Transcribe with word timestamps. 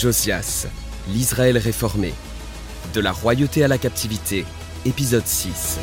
Josias, 0.00 0.66
l'Israël 1.12 1.58
réformé. 1.58 2.14
De 2.94 3.02
la 3.02 3.12
royauté 3.12 3.64
à 3.64 3.68
la 3.68 3.76
captivité, 3.76 4.46
épisode 4.86 5.26
6. 5.26 5.78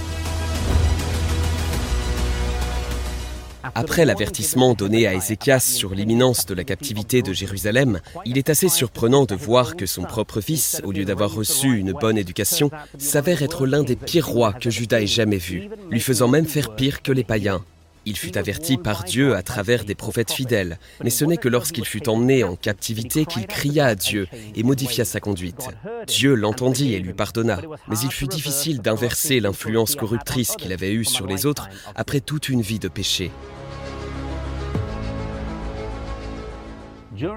Après 3.75 4.05
l'avertissement 4.05 4.73
donné 4.73 5.05
à 5.05 5.13
Ézéchias 5.13 5.59
sur 5.59 5.93
l'imminence 5.93 6.47
de 6.47 6.55
la 6.55 6.63
captivité 6.63 7.21
de 7.21 7.31
Jérusalem, 7.31 7.99
il 8.25 8.39
est 8.39 8.49
assez 8.49 8.69
surprenant 8.69 9.25
de 9.25 9.35
voir 9.35 9.75
que 9.75 9.85
son 9.85 10.01
propre 10.01 10.41
fils, 10.41 10.81
au 10.83 10.91
lieu 10.91 11.05
d'avoir 11.05 11.31
reçu 11.31 11.77
une 11.77 11.91
bonne 11.91 12.17
éducation, 12.17 12.71
s'avère 12.97 13.43
être 13.43 13.67
l'un 13.67 13.83
des 13.83 13.95
pires 13.95 14.27
rois 14.27 14.53
que 14.53 14.71
Juda 14.71 14.99
ait 14.99 15.05
jamais 15.05 15.37
vu, 15.37 15.69
lui 15.91 15.99
faisant 15.99 16.27
même 16.27 16.47
faire 16.47 16.75
pire 16.75 17.03
que 17.03 17.11
les 17.11 17.23
païens. 17.23 17.63
Il 18.09 18.15
fut 18.15 18.37
averti 18.37 18.77
par 18.77 19.03
Dieu 19.03 19.35
à 19.35 19.43
travers 19.43 19.83
des 19.83 19.93
prophètes 19.93 20.31
fidèles, 20.31 20.79
mais 21.03 21.09
ce 21.09 21.25
n'est 21.25 21.35
que 21.35 21.49
lorsqu'il 21.49 21.83
fut 21.83 22.07
emmené 22.07 22.45
en 22.45 22.55
captivité 22.55 23.25
qu'il 23.25 23.45
cria 23.47 23.85
à 23.85 23.95
Dieu 23.95 24.29
et 24.55 24.63
modifia 24.63 25.03
sa 25.03 25.19
conduite. 25.19 25.67
Dieu 26.07 26.33
l'entendit 26.33 26.93
et 26.93 26.99
lui 27.01 27.11
pardonna, 27.11 27.59
mais 27.89 27.99
il 27.99 28.11
fut 28.11 28.27
difficile 28.27 28.81
d'inverser 28.81 29.41
l'influence 29.41 29.97
corruptrice 29.97 30.55
qu'il 30.55 30.71
avait 30.71 30.93
eue 30.93 31.03
sur 31.03 31.27
les 31.27 31.45
autres 31.45 31.67
après 31.95 32.21
toute 32.21 32.47
une 32.47 32.61
vie 32.61 32.79
de 32.79 32.87
péché. 32.87 33.29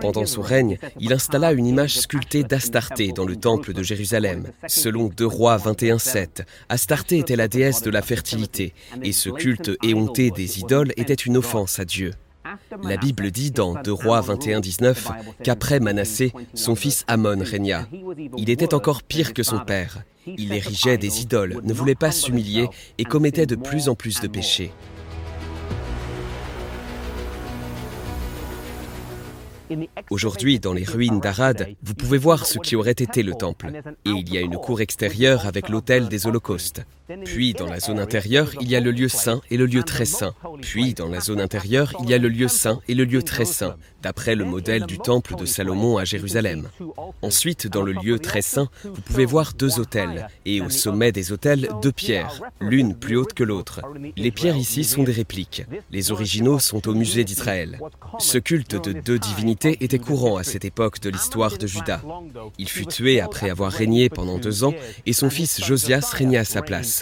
Pendant 0.00 0.26
son 0.26 0.42
règne, 0.42 0.78
il 0.98 1.12
installa 1.12 1.52
une 1.52 1.66
image 1.66 1.98
sculptée 1.98 2.44
d'Astarté 2.44 3.12
dans 3.12 3.24
le 3.24 3.36
temple 3.36 3.72
de 3.72 3.82
Jérusalem. 3.82 4.48
Selon 4.66 5.08
2 5.08 5.26
Rois 5.26 5.56
21.7, 5.56 6.44
Astarté 6.68 7.18
était 7.18 7.36
la 7.36 7.48
déesse 7.48 7.82
de 7.82 7.90
la 7.90 8.02
fertilité, 8.02 8.72
et 9.02 9.12
ce 9.12 9.30
culte 9.30 9.70
éhonté 9.82 10.30
des 10.30 10.60
idoles 10.60 10.92
était 10.96 11.14
une 11.14 11.36
offense 11.36 11.78
à 11.78 11.84
Dieu. 11.84 12.12
La 12.82 12.96
Bible 12.96 13.30
dit 13.30 13.50
dans 13.50 13.74
2 13.74 13.92
Rois 13.92 14.20
21.19 14.22 14.96
qu'après 15.42 15.78
Manassé, 15.78 16.32
son 16.54 16.74
fils 16.74 17.04
Amon 17.06 17.38
régna. 17.40 17.86
Il 18.36 18.50
était 18.50 18.74
encore 18.74 19.02
pire 19.02 19.34
que 19.34 19.42
son 19.42 19.60
père. 19.60 20.02
Il 20.26 20.52
érigeait 20.52 20.98
des 20.98 21.20
idoles, 21.22 21.60
ne 21.62 21.72
voulait 21.72 21.94
pas 21.94 22.10
s'humilier 22.10 22.68
et 22.98 23.04
commettait 23.04 23.46
de 23.46 23.56
plus 23.56 23.88
en 23.88 23.94
plus 23.94 24.20
de 24.20 24.28
péchés. 24.28 24.72
Aujourd'hui, 30.10 30.60
dans 30.60 30.72
les 30.72 30.84
ruines 30.84 31.20
d'Arad, 31.20 31.68
vous 31.82 31.94
pouvez 31.94 32.18
voir 32.18 32.46
ce 32.46 32.58
qui 32.58 32.76
aurait 32.76 32.90
été 32.90 33.22
le 33.22 33.34
temple. 33.34 33.70
Et 34.04 34.10
il 34.10 34.32
y 34.32 34.38
a 34.38 34.40
une 34.40 34.56
cour 34.56 34.80
extérieure 34.80 35.46
avec 35.46 35.68
l'autel 35.68 36.08
des 36.08 36.26
holocaustes. 36.26 36.82
Puis, 37.24 37.52
dans 37.52 37.66
la 37.66 37.80
zone 37.80 37.98
intérieure, 37.98 38.52
il 38.60 38.68
y 38.68 38.76
a 38.76 38.80
le 38.80 38.90
lieu 38.90 39.08
saint 39.08 39.40
et 39.50 39.56
le 39.56 39.66
lieu 39.66 39.82
très 39.82 40.04
saint. 40.04 40.34
Puis, 40.60 40.94
dans 40.94 41.08
la 41.08 41.20
zone 41.20 41.40
intérieure, 41.40 41.92
il 42.02 42.10
y 42.10 42.14
a 42.14 42.18
le 42.18 42.28
lieu 42.28 42.48
saint 42.48 42.80
et 42.88 42.94
le 42.94 43.04
lieu 43.04 43.22
très 43.22 43.44
saint, 43.44 43.76
d'après 44.02 44.34
le 44.34 44.44
modèle 44.44 44.86
du 44.86 44.98
temple 44.98 45.36
de 45.36 45.44
Salomon 45.44 45.98
à 45.98 46.04
Jérusalem. 46.04 46.68
Ensuite, 47.22 47.66
dans 47.66 47.82
le 47.82 47.92
lieu 47.92 48.18
très 48.18 48.42
saint, 48.42 48.68
vous 48.84 49.00
pouvez 49.02 49.24
voir 49.24 49.52
deux 49.54 49.78
autels, 49.78 50.28
et 50.44 50.60
au 50.60 50.70
sommet 50.70 51.12
des 51.12 51.32
autels, 51.32 51.68
deux 51.82 51.92
pierres, 51.92 52.42
l'une 52.60 52.94
plus 52.94 53.16
haute 53.16 53.34
que 53.34 53.44
l'autre. 53.44 53.80
Les 54.16 54.30
pierres 54.30 54.56
ici 54.56 54.84
sont 54.84 55.02
des 55.02 55.12
répliques. 55.12 55.64
Les 55.90 56.12
originaux 56.12 56.58
sont 56.58 56.88
au 56.88 56.94
musée 56.94 57.24
d'Israël. 57.24 57.80
Ce 58.18 58.38
culte 58.38 58.76
de 58.76 58.92
deux 58.92 59.18
divinités 59.18 59.78
était 59.80 59.98
courant 59.98 60.36
à 60.36 60.44
cette 60.44 60.64
époque 60.64 61.00
de 61.00 61.10
l'histoire 61.10 61.58
de 61.58 61.66
Juda. 61.66 62.02
Il 62.58 62.68
fut 62.68 62.86
tué 62.86 63.20
après 63.20 63.50
avoir 63.50 63.72
régné 63.72 64.08
pendant 64.08 64.38
deux 64.38 64.64
ans, 64.64 64.74
et 65.06 65.12
son 65.12 65.30
fils 65.30 65.64
Josias 65.64 66.10
régna 66.12 66.40
à 66.40 66.44
sa 66.44 66.62
place. 66.62 66.99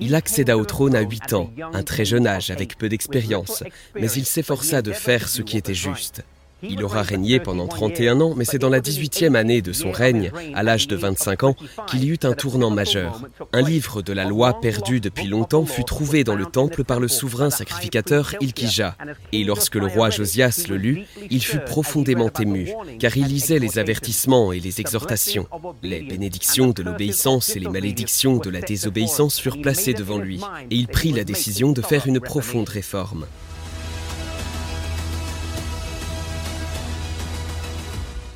Il 0.00 0.14
accéda 0.14 0.58
au 0.58 0.64
trône 0.64 0.96
à 0.96 1.00
8 1.00 1.32
ans, 1.34 1.50
un 1.72 1.82
très 1.82 2.04
jeune 2.04 2.26
âge 2.26 2.50
avec 2.50 2.76
peu 2.76 2.88
d'expérience, 2.88 3.62
mais 3.94 4.10
il 4.10 4.24
s'efforça 4.24 4.82
de 4.82 4.92
faire 4.92 5.28
ce 5.28 5.42
qui 5.42 5.56
était 5.56 5.74
juste. 5.74 6.24
Il 6.68 6.82
aura 6.82 7.02
régné 7.02 7.40
pendant 7.40 7.66
31 7.66 8.20
ans, 8.20 8.34
mais 8.36 8.44
c'est 8.44 8.58
dans 8.58 8.68
la 8.68 8.80
18e 8.80 9.34
année 9.34 9.62
de 9.62 9.72
son 9.72 9.92
règne, 9.92 10.30
à 10.54 10.62
l'âge 10.62 10.88
de 10.88 10.96
25 10.96 11.44
ans, 11.44 11.56
qu'il 11.86 12.04
y 12.04 12.08
eut 12.08 12.18
un 12.22 12.32
tournant 12.32 12.70
majeur. 12.70 13.22
Un 13.52 13.62
livre 13.62 14.02
de 14.02 14.12
la 14.12 14.24
loi 14.24 14.60
perdu 14.60 15.00
depuis 15.00 15.26
longtemps 15.26 15.66
fut 15.66 15.84
trouvé 15.84 16.24
dans 16.24 16.36
le 16.36 16.46
temple 16.46 16.84
par 16.84 17.00
le 17.00 17.08
souverain 17.08 17.50
sacrificateur 17.50 18.34
Ilkija. 18.40 18.96
Et 19.32 19.44
lorsque 19.44 19.76
le 19.76 19.86
roi 19.86 20.10
Josias 20.10 20.66
le 20.68 20.76
lut, 20.76 21.02
il 21.30 21.42
fut 21.42 21.60
profondément 21.60 22.30
ému, 22.38 22.72
car 22.98 23.16
il 23.16 23.26
lisait 23.26 23.58
les 23.58 23.78
avertissements 23.78 24.52
et 24.52 24.60
les 24.60 24.80
exhortations. 24.80 25.46
Les 25.82 26.02
bénédictions 26.02 26.70
de 26.70 26.82
l'obéissance 26.82 27.56
et 27.56 27.60
les 27.60 27.68
malédictions 27.68 28.38
de 28.38 28.50
la 28.50 28.60
désobéissance 28.60 29.38
furent 29.40 29.60
placées 29.60 29.94
devant 29.94 30.18
lui, 30.18 30.40
et 30.70 30.76
il 30.76 30.88
prit 30.88 31.12
la 31.12 31.24
décision 31.24 31.72
de 31.72 31.82
faire 31.82 32.06
une 32.06 32.20
profonde 32.20 32.68
réforme. 32.68 33.26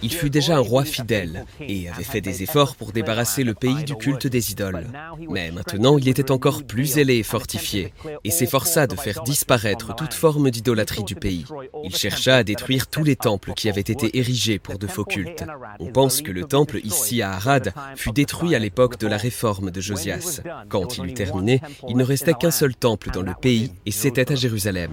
Il 0.02 0.12
fut 0.12 0.30
déjà 0.30 0.56
un 0.56 0.60
roi 0.60 0.84
fidèle 0.84 1.44
et 1.60 1.88
avait 1.88 2.04
fait 2.04 2.20
des 2.20 2.42
efforts 2.42 2.76
pour 2.76 2.92
débarrasser 2.92 3.42
le 3.42 3.54
pays 3.54 3.84
du 3.84 3.96
culte 3.96 4.26
des 4.26 4.52
idoles. 4.52 4.86
Mais 5.28 5.50
maintenant, 5.50 5.98
il 5.98 6.08
était 6.08 6.30
encore 6.30 6.62
plus 6.62 6.86
zélé 6.86 7.16
et 7.16 7.22
fortifié 7.22 7.92
et 8.24 8.30
s'efforça 8.30 8.86
de 8.86 8.96
faire 8.96 9.22
disparaître 9.22 9.94
toute 9.96 10.14
forme 10.14 10.50
d'idolâtrie 10.50 11.04
du 11.04 11.14
pays. 11.14 11.44
Il 11.84 11.94
chercha 11.94 12.36
à 12.36 12.44
détruire 12.44 12.86
tous 12.86 13.04
les 13.04 13.16
temples 13.16 13.52
qui 13.54 13.68
avaient 13.68 13.80
été 13.80 14.16
érigés 14.18 14.58
pour 14.58 14.78
de 14.78 14.86
faux 14.86 15.04
cultes. 15.04 15.44
On 15.80 15.90
pense 15.92 16.22
que 16.22 16.32
le 16.32 16.44
temple 16.44 16.80
ici 16.84 17.22
à 17.22 17.32
Arad 17.32 17.72
fut 17.96 18.12
détruit 18.12 18.54
à 18.54 18.58
l'époque 18.58 18.98
de 18.98 19.06
la 19.06 19.16
réforme 19.16 19.70
de 19.70 19.80
Josias. 19.80 20.40
Quand 20.68 20.98
il 20.98 21.06
eut 21.06 21.14
terminé, 21.14 21.60
il 21.88 21.96
ne 21.96 22.04
restait 22.04 22.34
qu'un 22.34 22.50
seul 22.50 22.74
temple 22.74 23.10
dans 23.10 23.22
le 23.22 23.34
pays 23.34 23.72
et 23.86 23.90
c'était 23.90 24.30
à 24.30 24.34
Jérusalem. 24.34 24.92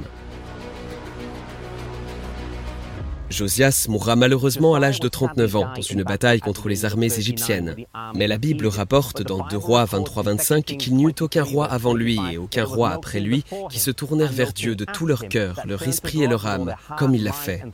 Josias 3.35 3.87
mourra 3.89 4.15
malheureusement 4.15 4.75
à 4.75 4.79
l'âge 4.79 5.01
de 5.01 5.09
39 5.09 5.55
ans 5.57 5.67
dans 5.75 5.81
une 5.81 6.03
bataille 6.03 6.39
contre 6.39 6.69
les 6.69 6.85
armées 6.85 7.13
égyptiennes. 7.13 7.75
Mais 8.15 8.27
la 8.27 8.37
Bible 8.37 8.65
rapporte 8.65 9.23
dans 9.23 9.45
2 9.45 9.57
Rois 9.57 9.83
23-25 9.83 10.77
qu'il 10.77 10.95
n'y 10.95 11.03
eut 11.03 11.15
aucun 11.19 11.43
roi 11.43 11.65
avant 11.65 11.93
lui 11.93 12.17
et 12.31 12.37
aucun 12.37 12.63
roi 12.63 12.91
après 12.91 13.19
lui 13.19 13.43
qui 13.69 13.79
se 13.79 13.91
tournèrent 13.91 14.31
vers 14.31 14.53
Dieu 14.53 14.77
de 14.77 14.85
tout 14.85 15.05
leur 15.05 15.27
cœur, 15.27 15.59
leur 15.65 15.85
esprit 15.85 16.23
et 16.23 16.27
leur 16.27 16.47
âme, 16.47 16.75
comme 16.97 17.13
il 17.13 17.25
l'a 17.25 17.33
fait. 17.33 17.65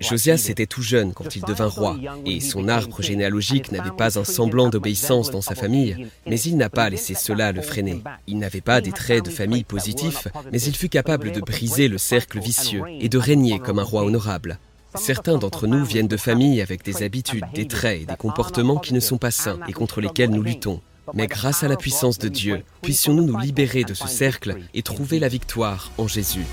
Josias 0.00 0.46
était 0.48 0.64
tout 0.64 0.80
jeune 0.80 1.12
quand 1.12 1.36
il 1.36 1.42
devint 1.42 1.66
roi, 1.66 1.98
et 2.24 2.40
son 2.40 2.66
arbre 2.68 3.02
généalogique 3.02 3.72
n'avait 3.72 3.90
pas 3.90 4.18
un 4.18 4.24
semblant 4.24 4.70
d'obéissance 4.70 5.30
dans 5.30 5.42
sa 5.42 5.54
famille, 5.54 6.08
mais 6.26 6.40
il 6.40 6.56
n'a 6.56 6.70
pas 6.70 6.88
laissé 6.88 7.12
cela 7.12 7.52
le 7.52 7.60
freiner. 7.60 8.02
Il 8.26 8.38
n'avait 8.38 8.62
pas 8.62 8.80
des 8.80 8.92
traits 8.92 9.26
de 9.26 9.30
famille 9.30 9.64
positifs, 9.64 10.28
mais 10.50 10.62
il 10.62 10.74
fut 10.74 10.88
capable 10.88 11.30
de 11.30 11.40
briser 11.40 11.88
le 11.88 11.98
cercle 11.98 12.40
vicieux 12.40 12.84
et 13.00 13.10
de 13.10 13.18
régner 13.18 13.58
comme 13.58 13.78
un 13.78 13.84
roi 13.84 14.02
honorable. 14.02 14.58
Certains 14.94 15.38
d'entre 15.38 15.66
nous 15.66 15.84
viennent 15.84 16.08
de 16.08 16.16
familles 16.16 16.60
avec 16.60 16.84
des 16.84 17.02
habitudes, 17.02 17.44
des 17.54 17.66
traits 17.66 18.02
et 18.02 18.06
des 18.06 18.16
comportements 18.16 18.78
qui 18.78 18.94
ne 18.94 19.00
sont 19.00 19.18
pas 19.18 19.30
sains 19.30 19.58
et 19.68 19.72
contre 19.72 20.00
lesquels 20.00 20.30
nous 20.30 20.42
luttons. 20.42 20.80
Mais 21.14 21.26
grâce 21.26 21.64
à 21.64 21.68
la 21.68 21.76
puissance 21.76 22.18
de 22.18 22.28
Dieu, 22.28 22.62
puissions-nous 22.82 23.24
nous 23.24 23.38
libérer 23.38 23.84
de 23.84 23.94
ce 23.94 24.06
cercle 24.06 24.56
et 24.74 24.82
trouver 24.82 25.18
la 25.18 25.28
victoire 25.28 25.90
en 25.98 26.06
Jésus. 26.06 26.44